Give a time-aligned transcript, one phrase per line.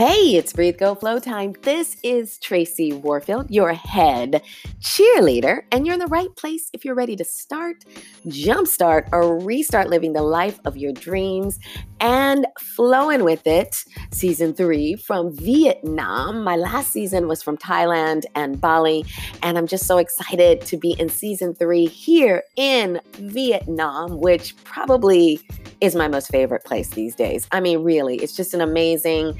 [0.00, 1.52] Hey, it's Breathe Go Flow time.
[1.60, 4.40] This is Tracy Warfield, your head
[4.80, 7.84] cheerleader, and you're in the right place if you're ready to start,
[8.24, 11.58] jumpstart, or restart living the life of your dreams
[12.00, 13.76] and flowing with it.
[14.10, 16.44] Season three from Vietnam.
[16.44, 19.04] My last season was from Thailand and Bali,
[19.42, 25.40] and I'm just so excited to be in season three here in Vietnam, which probably
[25.82, 27.46] is my most favorite place these days.
[27.52, 29.38] I mean, really, it's just an amazing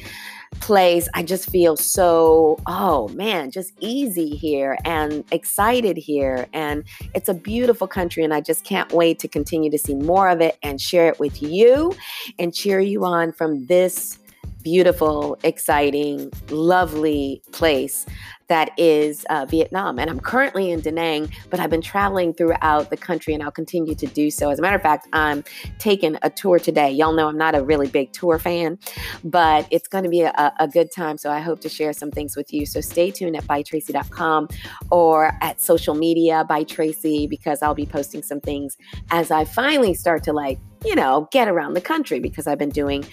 [0.53, 6.47] place, I just feel so, oh man, just easy here and excited here.
[6.53, 10.29] And it's a beautiful country, and I just can't wait to continue to see more
[10.29, 11.95] of it and share it with you
[12.39, 14.19] and cheer you on from this
[14.63, 18.05] beautiful, exciting, lovely place
[18.51, 19.99] that is uh, Vietnam.
[19.99, 23.53] And I'm currently in Da Nang, but I've been traveling throughout the country and I'll
[23.53, 24.51] continue to do so.
[24.51, 25.45] As a matter of fact, I'm
[25.79, 26.91] taking a tour today.
[26.91, 28.77] Y'all know I'm not a really big tour fan,
[29.23, 31.17] but it's going to be a, a good time.
[31.17, 32.67] So I hope to share some things with you.
[32.67, 34.49] So stay tuned at bytracy.com
[34.91, 38.77] or at social media by Tracy because I'll be posting some things
[39.13, 42.71] as I finally start to like you know, get around the country because I've been
[42.71, 43.05] doing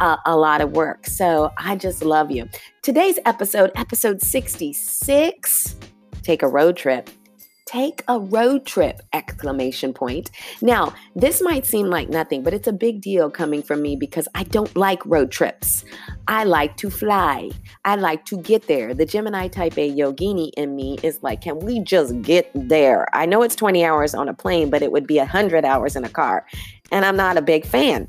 [0.00, 1.06] uh, a lot of work.
[1.06, 2.48] So I just love you.
[2.82, 5.76] Today's episode, episode 66,
[6.22, 7.10] take a road trip.
[7.66, 9.00] Take a road trip!
[9.12, 10.30] Exclamation point.
[10.62, 14.28] Now, this might seem like nothing, but it's a big deal coming from me because
[14.36, 15.84] I don't like road trips.
[16.28, 17.50] I like to fly.
[17.84, 18.94] I like to get there.
[18.94, 23.08] The Gemini type A yogini in me is like, can we just get there?
[23.12, 26.04] I know it's 20 hours on a plane, but it would be 100 hours in
[26.04, 26.46] a car.
[26.92, 28.06] And I'm not a big fan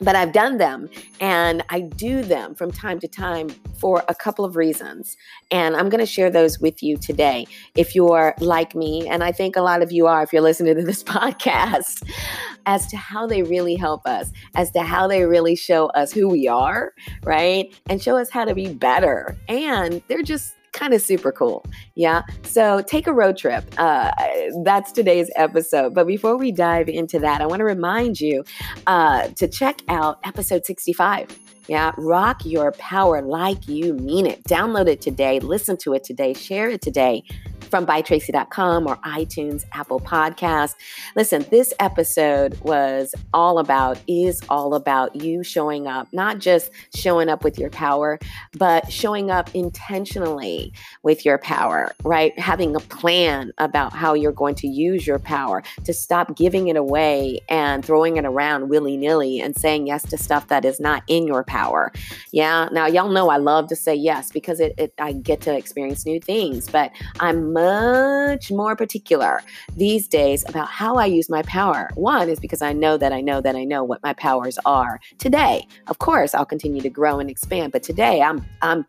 [0.00, 0.88] but I've done them
[1.20, 5.16] and I do them from time to time for a couple of reasons.
[5.50, 7.46] And I'm going to share those with you today.
[7.76, 10.76] If you're like me, and I think a lot of you are if you're listening
[10.76, 12.08] to this podcast,
[12.66, 16.28] as to how they really help us, as to how they really show us who
[16.28, 16.92] we are,
[17.24, 17.74] right?
[17.88, 19.36] And show us how to be better.
[19.48, 21.64] And they're just kind of super cool.
[21.94, 22.22] Yeah.
[22.42, 23.64] So take a road trip.
[23.78, 24.10] Uh,
[24.64, 25.94] that's today's episode.
[25.94, 28.44] But before we dive into that, I want to remind you
[28.86, 31.38] uh, to check out episode 65.
[31.68, 34.42] Yeah, rock your power like you mean it.
[34.44, 37.24] Download it today, listen to it today, share it today
[37.68, 40.74] from bytracy.com or iTunes, Apple Podcast.
[41.16, 47.28] Listen, this episode was all about, is all about you showing up, not just showing
[47.28, 48.18] up with your power,
[48.56, 52.38] but showing up intentionally with your power, right?
[52.38, 56.76] Having a plan about how you're going to use your power to stop giving it
[56.76, 61.02] away and throwing it around willy nilly and saying yes to stuff that is not
[61.06, 61.92] in your power.
[62.32, 62.68] Yeah.
[62.72, 66.06] Now, y'all know I love to say yes because it, it I get to experience
[66.06, 69.42] new things, but I'm much more particular
[69.76, 71.90] these days about how I use my power.
[71.94, 75.00] One is because I know that I know that I know what my powers are
[75.18, 75.66] today.
[75.88, 78.84] Of course, I'll continue to grow and expand, but today I'm I'm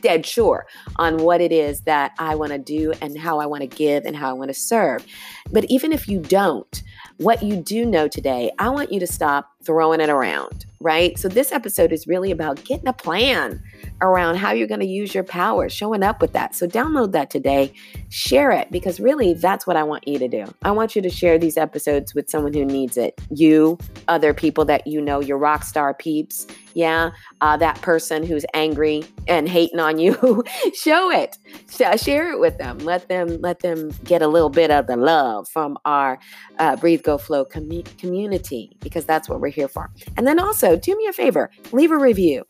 [0.00, 3.62] dead sure on what it is that I want to do and how I want
[3.62, 5.04] to give and how I want to serve.
[5.50, 6.82] But even if you don't,
[7.16, 11.18] what you do know today, I want you to stop throwing it around, right?
[11.18, 13.62] So this episode is really about getting a plan
[14.00, 16.54] around how you're going to use your power, showing up with that.
[16.54, 17.72] So download that today,
[18.08, 20.44] share it because really that's what I want you to do.
[20.62, 23.20] I want you to share these episodes with someone who needs it.
[23.30, 26.46] You, other people that you know, your rock star peeps,
[26.78, 30.44] yeah, uh, that person who's angry and hating on you,
[30.74, 31.36] show it,
[32.00, 32.78] share it with them.
[32.78, 36.20] Let them let them get a little bit of the love from our
[36.60, 39.90] uh, Breathe Go Flow com- community because that's what we're here for.
[40.16, 42.44] And then also do me a favor, leave a review.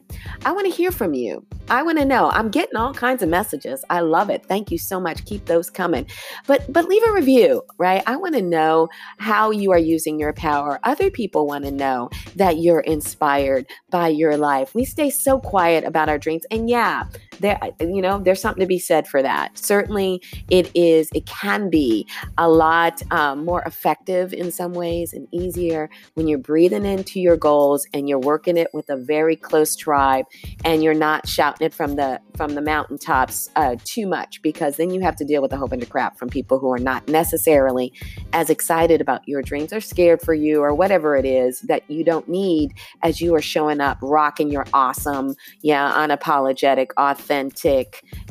[0.44, 1.46] I want to hear from you.
[1.70, 2.28] I want to know.
[2.30, 3.82] I'm getting all kinds of messages.
[3.88, 4.44] I love it.
[4.44, 5.24] Thank you so much.
[5.24, 6.06] Keep those coming.
[6.46, 8.02] But but leave a review, right?
[8.06, 10.80] I want to know how you are using your power.
[10.84, 14.74] Other people want to know that you're inspired by your life.
[14.74, 16.44] We stay so quiet about our dreams.
[16.50, 17.04] And yeah,
[17.40, 19.56] there you know, there's something to be said for that.
[19.56, 22.06] Certainly it is it can be
[22.36, 27.36] a lot um, more effective in some ways and easier when you're breathing into your
[27.36, 30.24] goals and you're working it with a very close tribe
[30.64, 34.90] and you're not shouting it from the from the mountaintops uh, too much because then
[34.90, 37.06] you have to deal with a whole bunch of crap from people who are not
[37.08, 37.92] necessarily
[38.32, 42.04] as excited about your dreams or scared for you or whatever it is that you
[42.04, 42.72] don't need
[43.02, 47.27] as you are showing up rocking your awesome yeah unapologetic authentic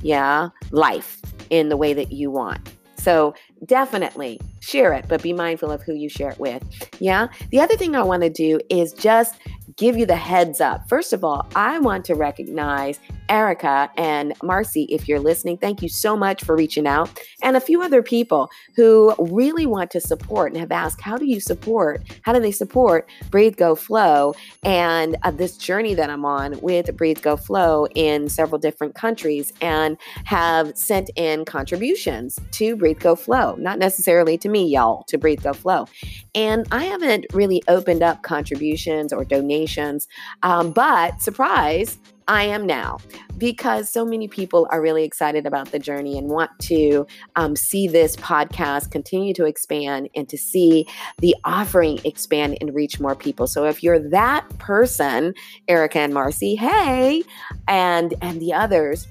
[0.02, 3.34] yeah life in the way that you want so
[3.66, 6.62] definitely share it, but be mindful of who you share it with.
[7.00, 7.28] Yeah.
[7.52, 9.36] The other thing I want to do is just
[9.78, 10.90] give you the heads up.
[10.90, 15.90] First of all, I want to recognize Erica and Marcy, if you're listening, thank you
[15.90, 17.10] so much for reaching out.
[17.44, 21.26] And a few other people who really want to support and have asked, how do
[21.26, 22.04] you support?
[22.24, 24.34] How do they support Breathe, Go, Flow
[24.64, 29.54] and uh, this journey that I'm on with Breathe, Go, Flow in several different countries
[29.62, 33.56] and have sent in contributions to Breathe, Go, Flow.
[33.56, 35.88] Not necessarily to me, y'all, to Breathe, Go, Flow.
[36.38, 40.08] And I haven't really opened up contributions or donations,
[40.44, 41.98] um, but surprise,
[42.28, 43.00] I am now
[43.40, 47.08] because so many people are really excited about the journey and want to
[47.38, 50.88] um, see this podcast continue to expand and to see
[51.20, 53.48] the offering expand and reach more people.
[53.48, 55.34] So if you're that person,
[55.68, 57.24] Erica and Marcy, hey,
[57.68, 59.08] and and the others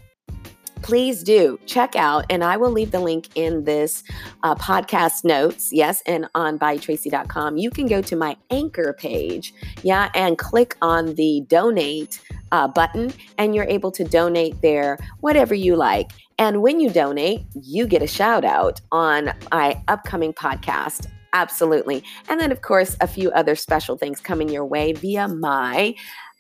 [0.87, 4.05] please do check out, and I will leave the link in this
[4.45, 5.71] uh, podcast notes.
[5.73, 9.53] Yes, and on bytracy.com, you can go to my anchor page,
[9.83, 12.23] yeah, and click on the donate
[12.53, 16.13] uh, button, and you're able to donate there whatever you like.
[16.39, 22.03] And when you donate, you get a shout out on my upcoming podcast Absolutely.
[22.31, 25.95] And then, of course, a few other special things coming your way via my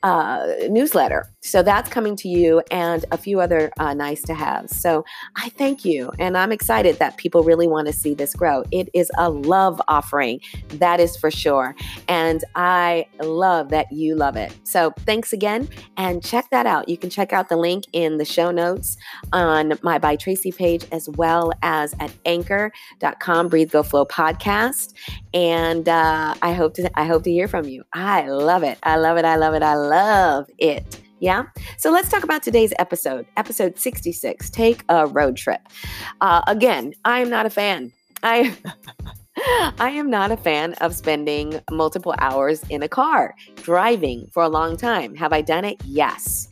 [0.06, 1.28] uh, newsletter.
[1.40, 4.70] So that's coming to you and a few other uh, nice to have.
[4.70, 5.04] So
[5.36, 6.12] I thank you.
[6.20, 8.62] And I'm excited that people really want to see this grow.
[8.70, 10.40] It is a love offering,
[10.74, 11.74] that is for sure.
[12.06, 14.56] And I love that you love it.
[14.62, 16.88] So thanks again and check that out.
[16.88, 18.96] You can check out the link in the show notes
[19.32, 24.94] on my By Tracy page as well as at anchor.com, Breathe Go Flow podcast.
[25.34, 27.82] And uh, I hope to I hope to hear from you.
[27.92, 28.78] I love it.
[28.84, 29.24] I love it.
[29.24, 29.62] I love it.
[29.62, 29.95] I love
[30.58, 31.00] it.
[31.20, 31.44] Yeah.
[31.78, 35.60] So let's talk about today's episode, episode 66 Take a Road Trip.
[36.20, 37.92] Uh, again, I am not a fan.
[38.22, 38.54] I.
[39.78, 44.48] I am not a fan of spending multiple hours in a car driving for a
[44.48, 45.14] long time.
[45.14, 45.76] Have I done it?
[45.84, 46.48] Yes.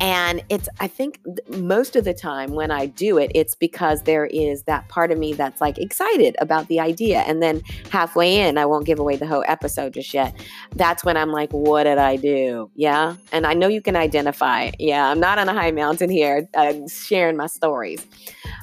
[0.00, 1.20] And it's, I think
[1.56, 5.18] most of the time when I do it, it's because there is that part of
[5.18, 7.20] me that's like excited about the idea.
[7.20, 10.34] And then halfway in, I won't give away the whole episode just yet.
[10.74, 12.70] That's when I'm like, what did I do?
[12.74, 13.16] Yeah.
[13.32, 14.72] And I know you can identify.
[14.78, 15.08] Yeah.
[15.10, 18.04] I'm not on a high mountain here uh, sharing my stories,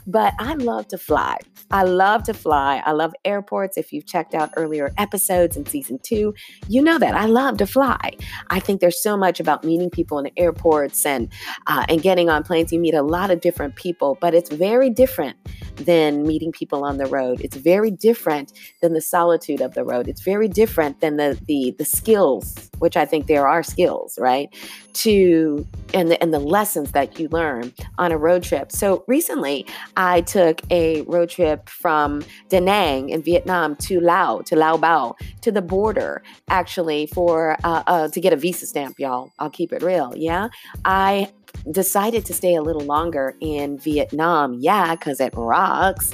[0.07, 1.37] but I love to fly.
[1.71, 2.81] I love to fly.
[2.85, 3.77] I love airports.
[3.77, 6.33] If you've checked out earlier episodes in season two,
[6.67, 8.11] you know that I love to fly.
[8.49, 11.29] I think there's so much about meeting people in airports and
[11.67, 12.71] uh, and getting on planes.
[12.71, 15.37] You meet a lot of different people, but it's very different
[15.77, 17.41] than meeting people on the road.
[17.41, 20.07] It's very different than the solitude of the road.
[20.07, 24.49] It's very different than the the the skills, which I think there are skills, right?
[24.93, 28.71] To and the and the lessons that you learn on a road trip.
[28.71, 29.65] So recently,
[29.97, 35.15] I took a road trip from Da Nang in Vietnam to Lao to Lao Bao
[35.41, 39.31] to the border actually for uh, uh, to get a visa stamp, y'all.
[39.39, 40.13] I'll keep it real.
[40.15, 40.49] Yeah,
[40.85, 41.31] I
[41.71, 44.57] decided to stay a little longer in Vietnam.
[44.59, 46.13] Yeah, because it rocks.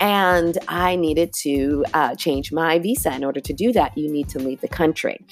[0.00, 3.14] And I needed to uh, change my visa.
[3.14, 5.24] In order to do that, you need to leave the country.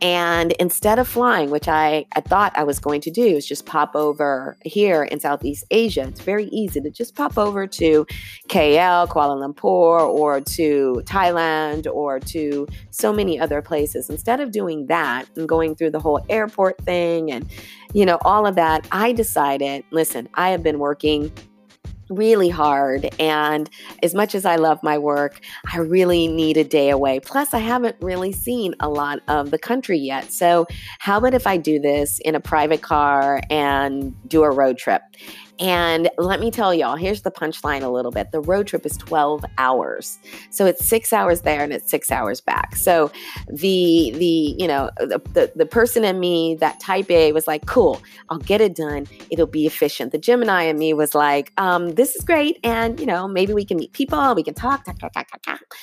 [0.00, 3.66] And instead of flying, which I, I thought I was going to do, is just
[3.66, 6.02] pop over here in Southeast Asia.
[6.08, 8.06] It's very easy to just pop over to
[8.48, 14.10] KL, Kuala Lumpur, or to Thailand, or to so many other places.
[14.10, 17.48] Instead of doing that and going through the whole airport thing and,
[17.92, 21.32] you know, all of that, I decided listen, I have been working
[22.10, 23.08] really hard.
[23.18, 23.68] And
[24.02, 25.40] as much as I love my work,
[25.72, 27.20] I really need a day away.
[27.20, 30.32] Plus, I haven't really seen a lot of the country yet.
[30.32, 30.66] So,
[30.98, 35.02] how about if I do this in a private car and do a road trip?
[35.60, 38.30] And let me tell y'all, here's the punchline a little bit.
[38.32, 40.18] The road trip is 12 hours.
[40.50, 42.76] So it's six hours there and it's six hours back.
[42.76, 43.10] So
[43.48, 47.66] the the, you know, the, the, the person in me, that type A was like,
[47.66, 49.06] cool, I'll get it done.
[49.30, 50.12] It'll be efficient.
[50.12, 52.58] The Gemini in me was like, um, this is great.
[52.62, 55.42] And, you know, maybe we can meet people, we can talk, talk, talk, talk, talk,
[55.42, 55.74] talk.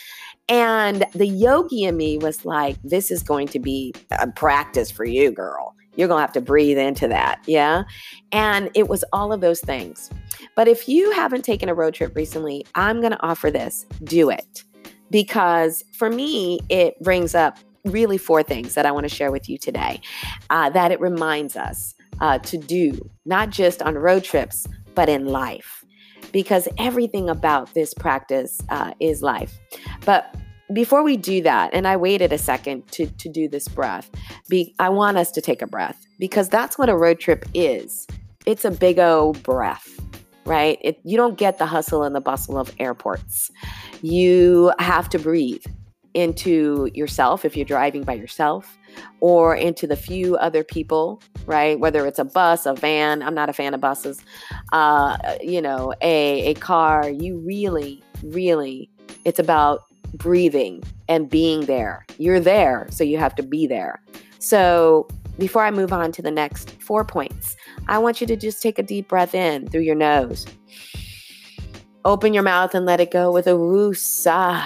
[0.48, 5.03] And the yogi in me was like, this is going to be a practice for
[5.05, 5.75] you, girl.
[5.95, 7.41] You're going to have to breathe into that.
[7.45, 7.83] Yeah.
[8.31, 10.09] And it was all of those things.
[10.55, 14.29] But if you haven't taken a road trip recently, I'm going to offer this do
[14.29, 14.63] it.
[15.11, 19.47] Because for me, it brings up really four things that I want to share with
[19.47, 20.01] you today
[20.49, 25.25] uh, that it reminds us uh, to do, not just on road trips, but in
[25.25, 25.83] life.
[26.31, 29.59] Because everything about this practice uh, is life.
[30.05, 30.35] But
[30.74, 34.10] before we do that, and I waited a second to, to do this breath,
[34.50, 38.07] be, I want us to take a breath because that's what a road trip is.
[38.45, 40.00] It's a big O breath,
[40.45, 40.77] right?
[40.81, 43.51] It, you don't get the hustle and the bustle of airports.
[44.01, 45.65] You have to breathe.
[46.15, 48.77] into yourself if you're driving by yourself
[49.19, 51.77] or into the few other people, right?
[51.77, 54.22] Whether it's a bus, a van, I'm not a fan of buses,
[54.72, 58.89] uh, you know, a, a car, you really, really,
[59.25, 59.84] it's about
[60.17, 62.05] breathing and being there.
[62.17, 64.01] You're there, so you have to be there.
[64.39, 65.07] So
[65.38, 67.55] before I move on to the next four points,
[67.88, 70.45] I want you to just take a deep breath in through your nose.
[72.05, 74.63] Open your mouth and let it go with a woosah.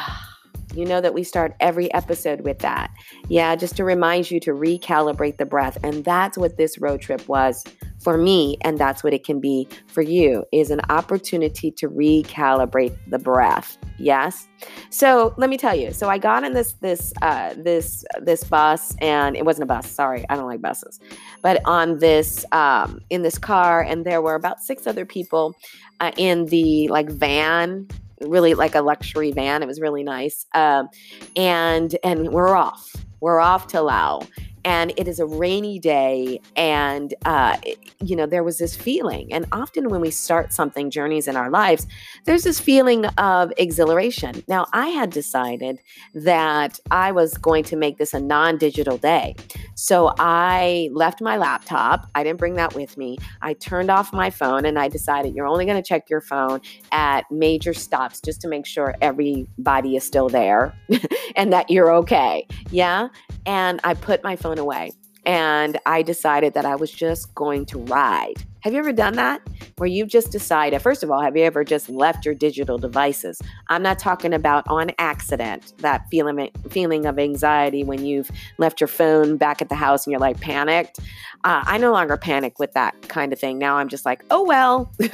[0.76, 2.92] You know that we start every episode with that.
[3.28, 5.78] Yeah, just to remind you to recalibrate the breath.
[5.84, 7.64] And that's what this road trip was
[8.00, 12.98] for me and that's what it can be for you is an opportunity to recalibrate
[13.08, 14.48] the breath yes?
[14.90, 18.96] So let me tell you so i got in this this uh, this this bus
[19.00, 21.00] and it wasn't a bus sorry i don't like buses
[21.42, 25.56] but on this um, in this car and there were about six other people
[26.00, 27.88] uh, in the like van
[28.22, 30.90] really like a luxury van it was really nice um,
[31.36, 34.26] and and we're off we're off to Laos
[34.66, 37.58] and it is a rainy day and uh,
[38.04, 41.50] you know there was this feeling and often when we start something journeys in our
[41.50, 41.88] lives
[42.26, 44.44] there's this feeling of exhilaration.
[44.48, 45.80] Now i had decided
[46.14, 49.36] that i was going to make this a non-digital day.
[49.76, 54.30] So i left my laptop i didn't bring that with me i turned off my
[54.30, 56.62] phone and i decided you're only going to check your phone
[56.92, 60.74] at major stops just to make sure everybody is still there
[61.36, 62.46] and that you're okay.
[62.72, 63.10] Yeah
[63.46, 64.92] and i put my phone away
[65.26, 68.36] and I decided that I was just going to ride.
[68.62, 69.42] Have you ever done that?
[69.80, 73.42] Where you've just decided, first of all, have you ever just left your digital devices?
[73.70, 78.90] I'm not talking about on accident, that feeling, feeling of anxiety when you've left your
[78.90, 81.00] phone back at the house and you're like panicked.
[81.46, 83.58] Uh, I no longer panic with that kind of thing.
[83.58, 84.92] Now I'm just like, oh well.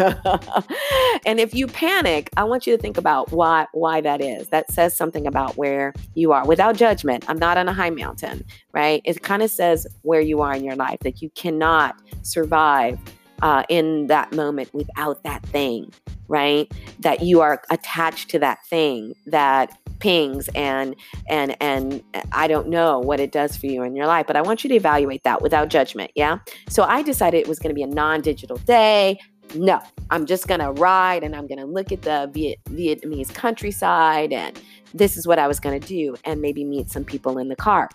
[1.28, 4.50] and if you panic, I want you to think about why why that is.
[4.50, 7.24] That says something about where you are without judgment.
[7.28, 8.44] I'm not on a high mountain,
[8.74, 9.04] right?
[9.06, 12.98] It kind of says where you are in your life that you cannot survive
[13.42, 15.92] uh, in that moment without that thing,
[16.28, 16.72] right?
[17.00, 20.96] That you are attached to that thing that pings and
[21.30, 24.42] and and I don't know what it does for you in your life, but I
[24.42, 26.12] want you to evaluate that without judgment.
[26.16, 26.40] Yeah.
[26.70, 29.20] So I decided it was going to be a non-digital day.
[29.54, 33.34] No, I'm just going to ride and I'm going to look at the Viet- Vietnamese
[33.34, 34.60] countryside and
[34.94, 37.56] this is what I was going to do and maybe meet some people in the
[37.56, 37.90] car.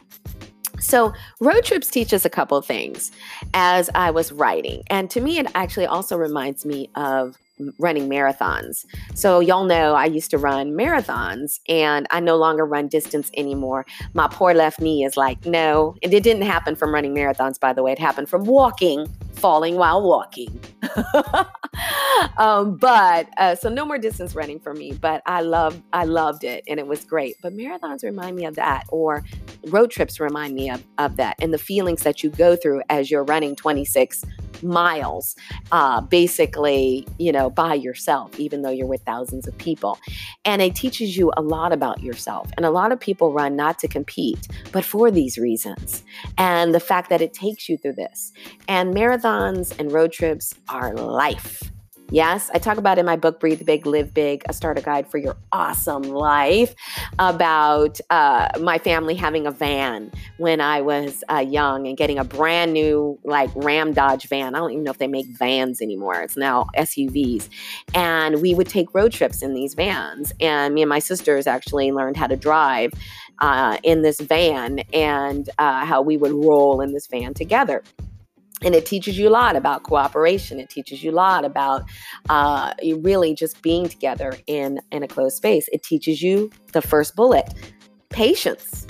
[0.80, 3.12] So, road trips teach us a couple things
[3.54, 4.82] as I was writing.
[4.88, 7.36] And to me, it actually also reminds me of
[7.78, 8.86] running marathons.
[9.14, 13.86] So, y'all know I used to run marathons and I no longer run distance anymore.
[14.14, 15.94] My poor left knee is like, no.
[16.02, 17.92] And it didn't happen from running marathons, by the way.
[17.92, 19.06] It happened from walking,
[19.40, 20.60] falling while walking.
[22.38, 26.44] um, but uh, so no more distance running for me, but I loved, I loved
[26.44, 27.36] it and it was great.
[27.42, 29.24] But marathons remind me of that, or
[29.68, 33.10] road trips remind me of, of that and the feelings that you go through as
[33.10, 34.24] you're running 26
[34.62, 35.36] miles,
[35.72, 39.98] uh, basically, you know, by yourself, even though you're with thousands of people.
[40.44, 42.50] And it teaches you a lot about yourself.
[42.56, 46.02] And a lot of people run not to compete, but for these reasons.
[46.38, 48.32] And the fact that it takes you through this.
[48.68, 51.62] And marathons and road trips are life.
[52.12, 55.18] Yes, I talk about in my book, Breathe Big, Live Big, a starter guide for
[55.18, 56.74] your awesome life,
[57.20, 62.24] about uh, my family having a van when I was uh, young and getting a
[62.24, 64.56] brand new, like Ram Dodge van.
[64.56, 66.20] I don't even know if they make vans anymore.
[66.20, 67.48] It's now SUVs.
[67.94, 70.32] And we would take road trips in these vans.
[70.40, 72.92] And me and my sisters actually learned how to drive
[73.38, 77.84] uh, in this van and uh, how we would roll in this van together
[78.62, 80.60] and it teaches you a lot about cooperation.
[80.60, 81.84] It teaches you a lot about
[82.28, 85.68] uh, really just being together in in a closed space.
[85.72, 87.54] It teaches you the first bullet
[88.08, 88.86] patience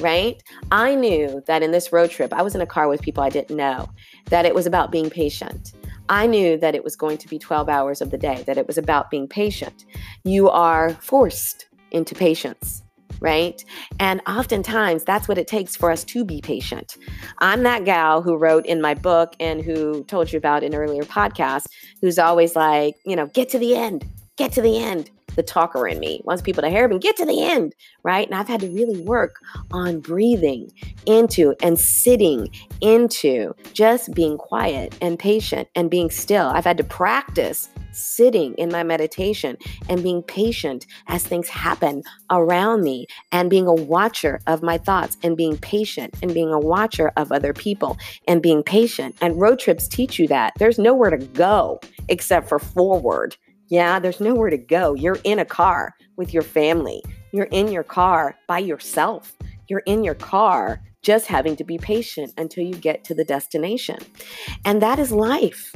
[0.00, 0.42] right?
[0.72, 3.28] I knew that in this road trip i was in a car with people i
[3.28, 3.88] didn't know
[4.30, 5.72] that it was about being patient.
[6.08, 8.66] I knew that it was going to be 12 hours of the day, that it
[8.66, 9.84] was about being patient.
[10.24, 12.82] You are forced into patience
[13.22, 13.64] right?
[13.98, 16.96] And oftentimes that's what it takes for us to be patient.
[17.38, 21.04] I'm that gal who wrote in my book and who told you about in earlier
[21.04, 21.66] podcast,
[22.00, 24.04] who's always like, you know, get to the end,
[24.36, 25.10] get to the end.
[25.36, 28.26] The talker in me wants people to hear me, get to the end, right?
[28.26, 29.36] And I've had to really work
[29.72, 30.70] on breathing
[31.06, 32.48] into and sitting
[32.80, 36.48] into just being quiet and patient and being still.
[36.48, 39.56] I've had to practice sitting in my meditation
[39.88, 45.16] and being patient as things happen around me and being a watcher of my thoughts
[45.22, 49.14] and being patient and being a watcher of other people and being patient.
[49.20, 50.54] And road trips teach you that.
[50.58, 53.36] There's nowhere to go except for forward.
[53.72, 54.94] Yeah, there's nowhere to go.
[54.94, 57.02] You're in a car with your family
[57.32, 59.34] you're in your car by yourself.
[59.68, 63.98] You're in your car just having to be patient until you get to the destination.
[64.64, 65.72] And that is life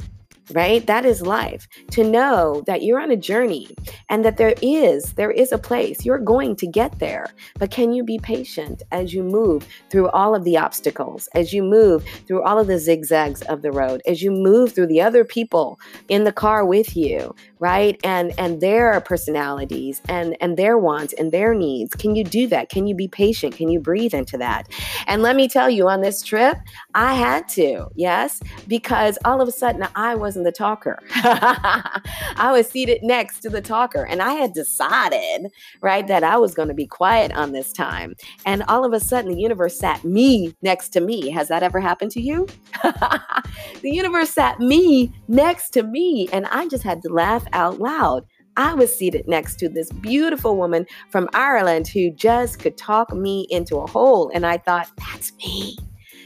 [0.51, 3.67] right that is life to know that you're on a journey
[4.09, 7.27] and that there is there is a place you're going to get there
[7.59, 11.61] but can you be patient as you move through all of the obstacles as you
[11.61, 15.25] move through all of the zigzags of the road as you move through the other
[15.25, 17.99] people in the car with you right?
[18.03, 21.95] And and their personalities and and their wants and their needs.
[21.95, 22.69] Can you do that?
[22.69, 23.55] Can you be patient?
[23.55, 24.67] Can you breathe into that?
[25.07, 26.57] And let me tell you on this trip
[26.93, 28.41] i had to yes?
[28.67, 30.99] Because all of a sudden i wasn't the talker.
[31.15, 36.53] I was seated next to the talker and i had decided right that i was
[36.53, 38.15] going to be quiet on this time.
[38.45, 41.29] And all of a sudden the universe sat me next to me.
[41.29, 42.47] Has that ever happened to you
[43.81, 48.25] the universe sat me next to me and i just had to laugh out loud.
[48.57, 53.45] I was seated next to this beautiful woman from Ireland who just could talk me
[53.51, 54.31] into a hole.
[54.33, 55.77] And I thought, that's me.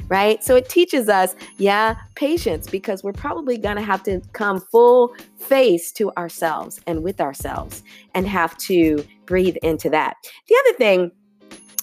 [0.07, 0.43] Right.
[0.43, 5.13] So it teaches us, yeah, patience, because we're probably going to have to come full
[5.38, 7.83] face to ourselves and with ourselves
[8.13, 10.15] and have to breathe into that.
[10.47, 11.11] The other thing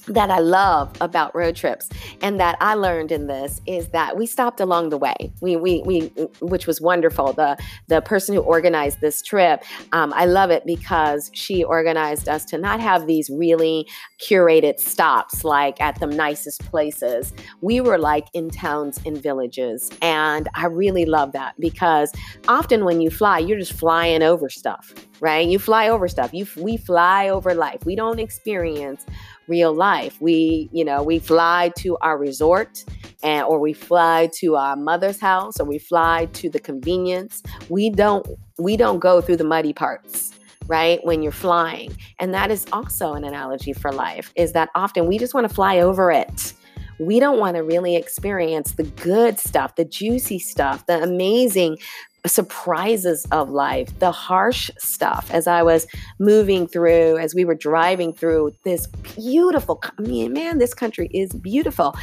[0.08, 1.88] that I love about road trips
[2.22, 5.14] and that I learned in this is that we stopped along the way.
[5.40, 6.00] We, we, we,
[6.40, 7.32] which was wonderful.
[7.32, 7.56] The,
[7.88, 9.62] the person who organized this trip,
[9.92, 13.86] um, I love it because she organized us to not have these really
[14.20, 17.32] curated stops like at the nicest places.
[17.60, 19.90] We were like in towns and villages.
[20.02, 22.12] And I really love that because
[22.48, 25.46] often when you fly, you're just flying over stuff, right?
[25.46, 26.32] You fly over stuff.
[26.32, 27.84] You, we fly over life.
[27.84, 29.04] We don't experience
[29.46, 30.20] real life.
[30.20, 32.84] We, you know, we fly to our resort
[33.22, 37.42] and or we fly to our mother's house or we fly to the convenience.
[37.68, 38.26] We don't
[38.58, 40.32] we don't go through the muddy parts
[40.66, 45.06] right when you're flying and that is also an analogy for life is that often
[45.06, 46.52] we just want to fly over it
[46.98, 51.78] we don't want to really experience the good stuff, the juicy stuff, the amazing
[52.26, 55.30] surprises of life, the harsh stuff.
[55.32, 55.86] As I was
[56.18, 61.32] moving through, as we were driving through this beautiful, I mean, man, this country is
[61.32, 61.94] beautiful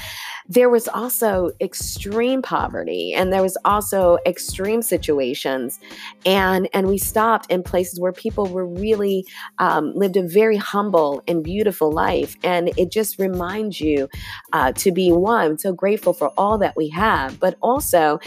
[0.48, 5.80] there was also extreme poverty and there was also extreme situations
[6.26, 9.26] and and we stopped in places where people were really
[9.58, 14.08] um, lived a very humble and beautiful life and it just reminds you
[14.54, 18.20] uh, to be one so grateful for all that we have but also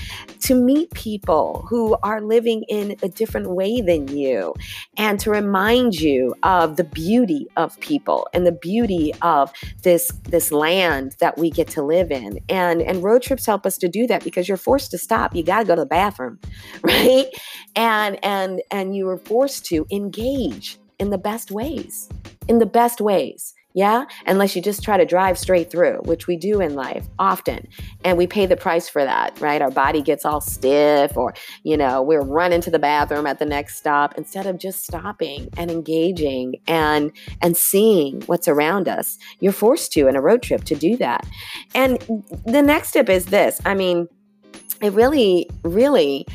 [0.49, 4.55] to meet people who are living in a different way than you
[4.97, 10.51] and to remind you of the beauty of people and the beauty of this this
[10.51, 12.41] land that we get to live in.
[12.49, 15.37] And and road trips help us to do that because you're forced to stop.
[15.37, 16.39] You got to go to the bathroom,
[16.83, 17.27] right?
[17.77, 22.09] And and and you are forced to engage in the best ways.
[22.49, 23.53] In the best ways.
[23.79, 27.69] Yeah, unless you just try to drive straight through, which we do in life often.
[28.05, 29.63] And we pay the price for that, right?
[29.63, 33.47] Our body gets all stiff, or, you know, we're running to the bathroom at the
[33.47, 39.17] next stop instead of just stopping and engaging and, and seeing what's around us.
[39.39, 41.25] You're forced to in a road trip to do that.
[41.73, 42.01] And
[42.47, 44.09] the next tip is this I mean,
[44.83, 46.27] it really, really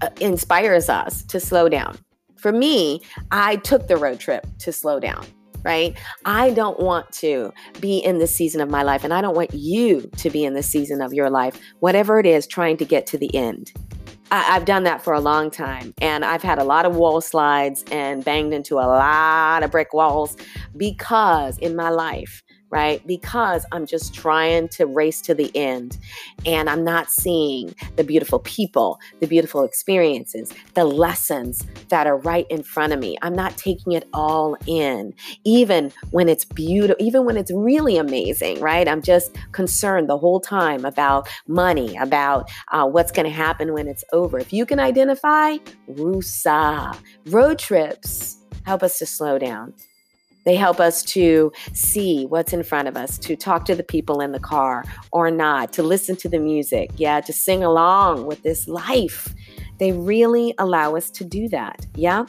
[0.00, 1.98] uh, inspires us to slow down.
[2.36, 5.26] For me, I took the road trip to slow down
[5.68, 5.98] right?
[6.24, 9.52] I don't want to be in this season of my life, and I don't want
[9.52, 13.06] you to be in this season of your life, whatever it is, trying to get
[13.08, 13.74] to the end.
[14.30, 17.20] I, have done that for a long time, and I've had a lot of wall
[17.20, 20.38] slides and banged into a lot of brick walls
[20.74, 23.04] because in my life, right?
[23.06, 25.98] Because I'm just trying to race to the end
[26.44, 32.46] and I'm not seeing the beautiful people, the beautiful experiences, the lessons that are right
[32.50, 33.16] in front of me.
[33.22, 38.60] I'm not taking it all in, even when it's beautiful, even when it's really amazing,
[38.60, 38.86] right?
[38.86, 43.88] I'm just concerned the whole time about money, about uh, what's going to happen when
[43.88, 44.38] it's over.
[44.38, 45.56] If you can identify,
[45.90, 46.98] woosah.
[47.26, 49.72] Road trips help us to slow down.
[50.48, 54.22] They help us to see what's in front of us, to talk to the people
[54.22, 54.82] in the car
[55.12, 59.34] or not, to listen to the music, yeah, to sing along with this life
[59.78, 61.86] they really allow us to do that.
[61.94, 62.26] Yeah.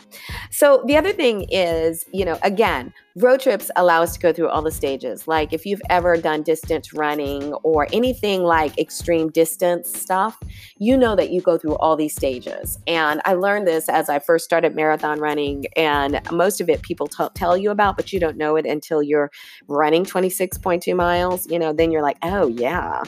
[0.51, 4.49] So the other thing is, you know, again, road trips allow us to go through
[4.49, 5.27] all the stages.
[5.27, 10.39] Like if you've ever done distance running or anything like extreme distance stuff,
[10.77, 12.79] you know that you go through all these stages.
[12.87, 17.07] And I learned this as I first started marathon running, and most of it people
[17.07, 19.31] t- tell you about, but you don't know it until you're
[19.67, 21.49] running 26.2 miles.
[21.49, 23.03] You know, then you're like, oh, yeah.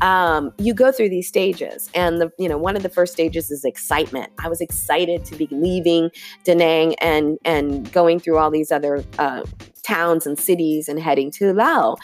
[0.00, 1.88] Um, you go through these stages.
[1.94, 4.32] And the, you know, one of the first stages is excitement.
[4.42, 6.10] I was excited to be leaving
[6.44, 9.42] Da Nang and and going through all these other uh,
[9.82, 11.96] towns and cities and heading to Lao.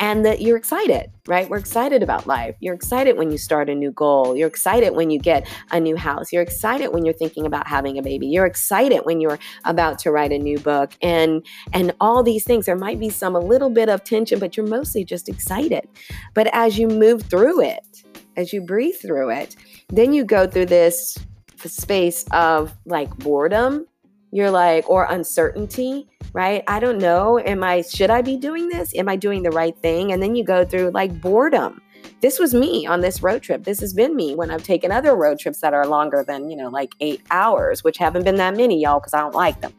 [0.00, 1.48] And that you're excited, right?
[1.48, 2.56] We're excited about life.
[2.60, 4.36] You're excited when you start a new goal.
[4.36, 6.32] You're excited when you get a new house.
[6.32, 8.26] You're excited when you're thinking about having a baby.
[8.26, 10.92] You're excited when you're about to write a new book.
[11.02, 14.56] And and all these things, there might be some a little bit of tension, but
[14.56, 15.88] you're mostly just excited.
[16.34, 18.04] But as you move through it,
[18.36, 19.56] as you breathe through it,
[19.88, 21.18] then you go through this
[21.64, 23.86] space of like boredom
[24.32, 26.62] you're like or uncertainty right?
[26.68, 27.38] I don't know.
[27.38, 28.94] Am i should i be doing this?
[28.94, 30.12] Am i doing the right thing?
[30.12, 31.80] And then you go through like boredom.
[32.20, 33.64] This was me on this road trip.
[33.64, 36.56] This has been me when i've taken other road trips that are longer than you
[36.56, 39.72] know like eight hours which haven't been that many y'all because i don't like them.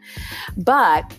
[0.58, 1.14] But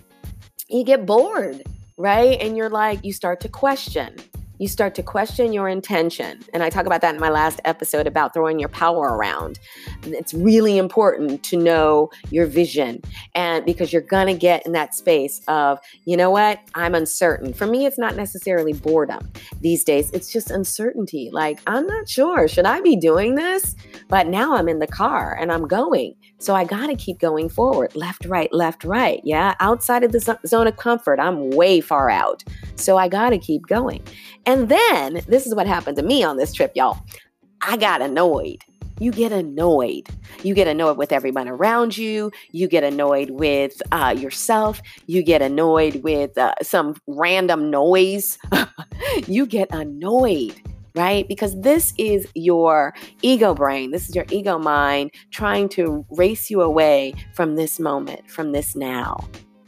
[0.69, 1.63] you get bored
[1.97, 2.41] right?
[2.41, 4.17] And you're like you start to question
[4.59, 6.41] you start to question your intention.
[6.53, 9.59] And I talk about that in my last episode about throwing your power around.
[10.05, 13.03] It's really important to know your vision
[13.35, 17.53] and because you're going to get in that space of, you know what, I'm uncertain.
[17.53, 21.31] For me, it's not necessarily boredom these days, it's just uncertainty.
[21.33, 23.77] Like, I'm not sure, should I be doing this?
[24.09, 26.15] But now I'm in the car and I'm going.
[26.41, 29.21] So I got to keep going forward, left, right, left, right.
[29.25, 29.55] Yeah.
[29.59, 32.45] Outside of the zone of comfort, I'm way far out.
[32.77, 34.03] So I got to keep going.
[34.49, 36.99] And then this is what happened to me on this trip, y'all.
[37.61, 38.65] I got annoyed.
[38.99, 40.09] You get annoyed.
[40.43, 42.33] You get annoyed with everyone around you.
[42.51, 44.81] You get annoyed with uh, yourself.
[45.07, 48.39] You get annoyed with uh, some random noise.
[49.27, 50.59] you get annoyed
[50.95, 51.29] right?
[51.29, 56.61] Because this is your ego brain, this is your ego mind trying to race you
[56.61, 59.17] away from this moment, from this now,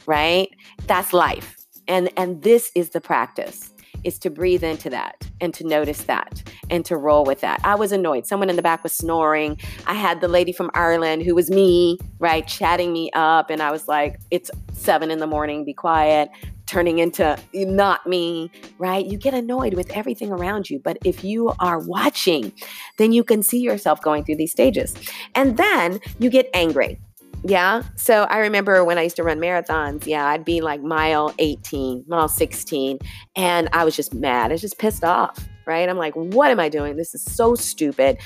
[0.05, 0.49] right?
[0.87, 1.55] That's life.
[1.87, 3.70] And and this is the practice
[4.03, 7.59] is to breathe into that and to notice that and to roll with that.
[7.63, 8.25] I was annoyed.
[8.25, 9.57] Someone in the back was snoring.
[9.87, 13.49] I had the lady from Ireland who was me, right, chatting me up.
[13.49, 16.29] And I was like, it's seven in the morning, be quiet
[16.71, 19.05] turning into not me, right?
[19.05, 20.79] You get annoyed with everything around you.
[20.79, 22.53] But if you are watching,
[22.97, 24.95] then you can see yourself going through these stages.
[25.35, 26.97] And then you get angry.
[27.43, 27.83] Yeah.
[27.95, 32.05] So I remember when I used to run marathons, yeah, I'd be like mile 18,
[32.07, 32.99] mile 16,
[33.35, 34.51] and I was just mad.
[34.51, 35.87] I was just pissed off, right?
[35.89, 36.97] I'm like, what am I doing?
[36.97, 38.17] This is so stupid.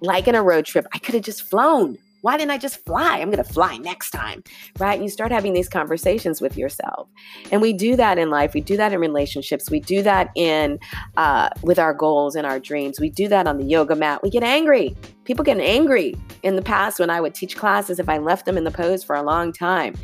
[0.00, 1.98] Like in a road trip, I could have just flown.
[2.22, 3.18] Why didn't I just fly?
[3.18, 4.42] I'm going to fly next time,
[4.78, 5.00] right?
[5.00, 7.08] You start having these conversations with yourself.
[7.50, 8.54] And we do that in life.
[8.54, 9.70] We do that in relationships.
[9.70, 10.78] We do that in
[11.16, 13.00] uh, with our goals and our dreams.
[13.00, 14.22] We do that on the yoga mat.
[14.22, 14.96] We get angry.
[15.24, 18.56] People get angry in the past when I would teach classes if I left them
[18.56, 19.94] in the pose for a long time.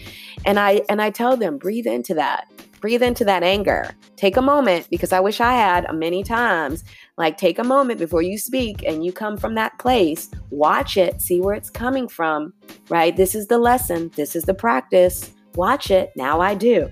[0.45, 2.49] And I and I tell them, breathe into that.
[2.81, 3.91] Breathe into that anger.
[4.17, 6.85] Take a moment because I wish I had many times
[7.17, 10.31] like, take a moment before you speak and you come from that place.
[10.51, 12.53] Watch it, see where it's coming from,
[12.89, 13.17] right?
[13.17, 15.33] This is the lesson, this is the practice.
[15.55, 16.13] Watch it.
[16.15, 16.89] Now I do.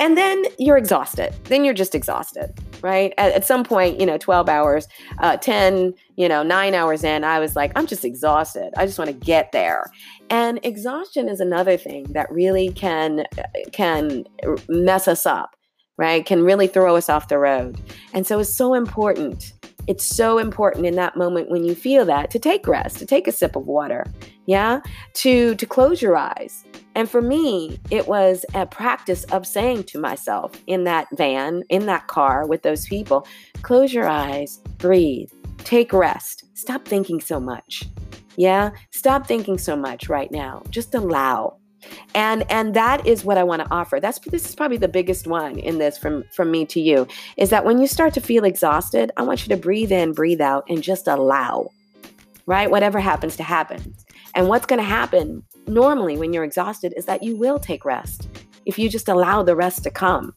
[0.00, 1.32] And then you're exhausted.
[1.44, 3.14] Then you're just exhausted, right?
[3.16, 7.24] At, at some point, you know, 12 hours, uh, 10, you know, nine hours in,
[7.24, 8.72] I was like, I'm just exhausted.
[8.76, 9.86] I just want to get there.
[10.30, 13.24] And exhaustion is another thing that really can
[13.72, 14.24] can
[14.68, 15.56] mess us up
[15.98, 17.80] right, can really throw us off the road.
[18.12, 19.52] And so it's so important.
[19.86, 23.26] It's so important in that moment when you feel that to take rest, to take
[23.26, 24.06] a sip of water,
[24.46, 24.80] yeah,
[25.14, 26.64] to to close your eyes.
[26.94, 31.86] And for me, it was a practice of saying to myself in that van, in
[31.86, 33.26] that car with those people,
[33.62, 37.84] close your eyes, breathe, take rest, stop thinking so much.
[38.36, 40.62] Yeah, stop thinking so much right now.
[40.70, 41.58] Just allow
[42.14, 45.26] and and that is what i want to offer that's this is probably the biggest
[45.26, 48.44] one in this from from me to you is that when you start to feel
[48.44, 51.68] exhausted i want you to breathe in breathe out and just allow
[52.46, 53.94] right whatever happens to happen
[54.34, 58.28] and what's going to happen normally when you're exhausted is that you will take rest
[58.66, 60.34] if you just allow the rest to come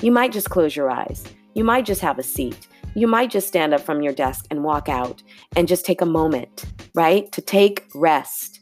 [0.00, 3.48] you might just close your eyes you might just have a seat you might just
[3.48, 5.22] stand up from your desk and walk out
[5.56, 8.60] and just take a moment right to take rest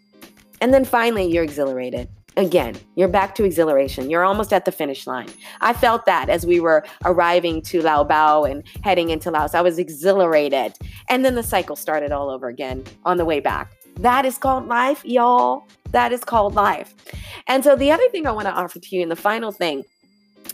[0.60, 4.10] and then finally you're exhilarated again, you're back to exhilaration.
[4.10, 5.28] You're almost at the finish line.
[5.60, 9.54] I felt that as we were arriving to Lao Bao and heading into Laos.
[9.54, 10.74] I was exhilarated.
[11.08, 13.72] And then the cycle started all over again on the way back.
[13.96, 15.64] That is called life, y'all.
[15.90, 16.94] That is called life.
[17.46, 19.84] And so, the other thing I want to offer to you, and the final thing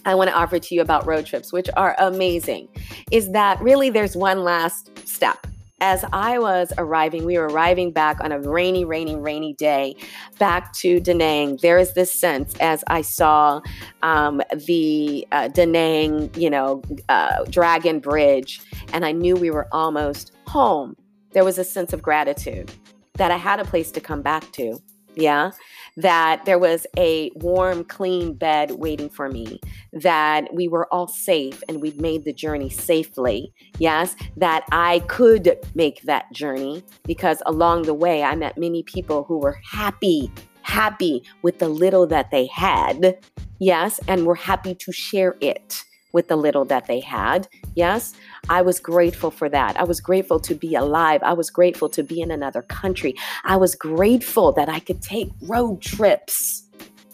[0.04, 2.68] I want to offer to you about road trips, which are amazing,
[3.10, 5.46] is that really there's one last step
[5.80, 9.94] as I was arriving, we were arriving back on a rainy, rainy, rainy day
[10.38, 11.58] back to Da Nang.
[11.62, 13.60] There is this sense as I saw
[14.02, 18.60] um, the uh, Da Nang, you know, uh, Dragon Bridge,
[18.92, 20.96] and I knew we were almost home.
[21.32, 22.72] There was a sense of gratitude
[23.18, 24.78] that I had a place to come back to.
[25.14, 25.50] Yeah
[25.98, 29.60] that there was a warm, clean bed waiting for me,
[29.92, 33.52] that we were all safe and we'd made the journey safely.
[33.78, 39.24] Yes, that I could make that journey because along the way I met many people
[39.24, 40.30] who were happy,
[40.62, 43.18] happy with the little that they had.
[43.58, 47.48] Yes, and were happy to share it with the little that they had.
[47.74, 48.14] Yes,
[48.48, 49.78] I was grateful for that.
[49.78, 51.22] I was grateful to be alive.
[51.22, 53.14] I was grateful to be in another country.
[53.44, 56.68] I was grateful that I could take road trips.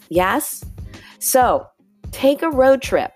[0.09, 0.63] Yes?
[1.19, 1.67] So
[2.11, 3.11] take a road trip,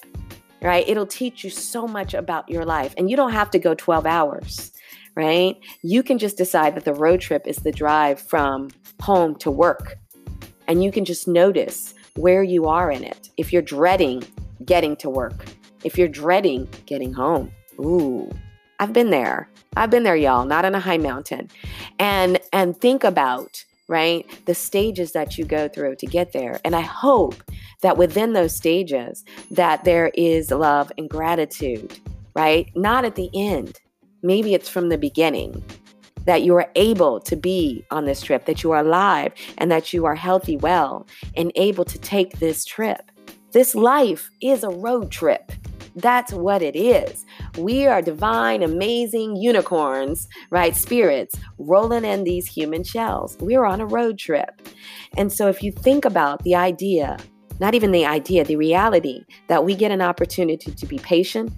[0.61, 0.87] right?
[0.87, 2.93] It'll teach you so much about your life.
[2.97, 4.71] And you don't have to go 12 hours,
[5.15, 5.55] right?
[5.83, 8.69] You can just decide that the road trip is the drive from
[9.01, 9.97] home to work.
[10.67, 13.29] And you can just notice where you are in it.
[13.37, 14.23] If you're dreading
[14.65, 15.45] getting to work,
[15.83, 17.51] if you're dreading getting home.
[17.79, 18.29] Ooh,
[18.79, 19.49] I've been there.
[19.75, 21.49] I've been there, y'all, not on a high mountain.
[21.99, 26.59] And and think about, right, the stages that you go through to get there.
[26.63, 27.35] And I hope
[27.81, 31.99] that within those stages that there is love and gratitude,
[32.35, 32.69] right?
[32.75, 33.79] Not at the end.
[34.21, 35.63] Maybe it's from the beginning
[36.25, 39.93] that you are able to be on this trip, that you are alive and that
[39.93, 43.11] you are healthy, well, and able to take this trip.
[43.51, 45.51] This life is a road trip.
[45.95, 47.25] That's what it is.
[47.57, 50.75] We are divine, amazing unicorns, right?
[50.75, 53.37] Spirits rolling in these human shells.
[53.39, 54.61] We're on a road trip.
[55.17, 57.17] And so if you think about the idea,
[57.59, 61.51] not even the idea, the reality that we get an opportunity to be patient,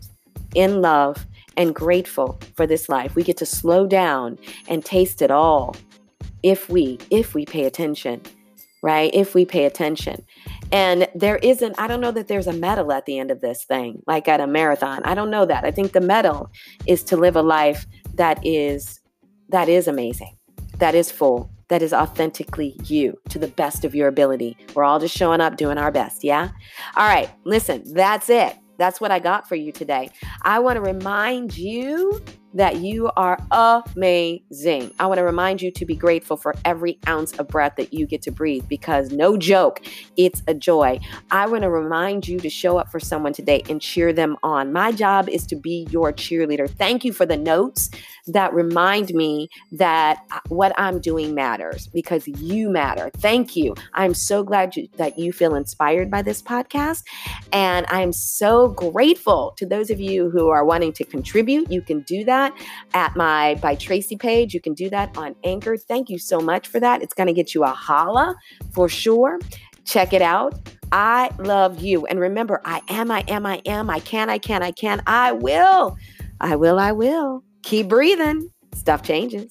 [0.56, 1.26] in love,
[1.58, 3.15] and grateful for this life.
[3.15, 5.76] We get to slow down and taste it all
[6.44, 8.22] if we if we pay attention
[8.82, 9.12] right?
[9.13, 10.26] If we pay attention.
[10.71, 13.65] And there isn't, I don't know that there's a medal at the end of this
[13.65, 15.01] thing, like at a marathon.
[15.03, 15.65] I don't know that.
[15.65, 16.49] I think the medal
[16.86, 18.99] is to live a life that is
[19.49, 20.38] that is amazing,
[20.77, 24.57] that is full, that is authentically you to the best of your ability.
[24.73, 26.51] We're all just showing up, doing our best, yeah?
[26.95, 28.55] All right, listen, that's it.
[28.77, 30.10] That's what I got for you today.
[30.41, 34.91] I want to remind you that you are amazing.
[34.99, 38.05] I want to remind you to be grateful for every ounce of breath that you
[38.05, 39.81] get to breathe because no joke,
[40.17, 40.99] it's a joy.
[41.29, 44.73] I want to remind you to show up for someone today and cheer them on.
[44.73, 46.69] My job is to be your cheerleader.
[46.69, 47.89] Thank you for the notes
[48.27, 53.11] that remind me that uh, what I'm doing matters because you matter.
[53.17, 53.75] Thank you.
[53.93, 57.03] I'm so glad you, that you feel inspired by this podcast.
[57.51, 61.71] And I'm so grateful to those of you who are wanting to contribute.
[61.71, 62.58] You can do that that
[62.93, 64.54] at my by Tracy page.
[64.54, 65.77] You can do that on Anchor.
[65.77, 67.01] Thank you so much for that.
[67.01, 68.36] It's going to get you a holla
[68.73, 69.39] for sure.
[69.86, 70.54] Check it out.
[70.91, 72.06] I love you.
[72.06, 73.89] And remember, I am, I am, I am.
[73.89, 75.01] I can, I can, I can.
[75.08, 75.97] I will.
[76.39, 77.43] I will, I will.
[77.63, 78.49] Keep breathing.
[78.73, 79.49] Stuff changes.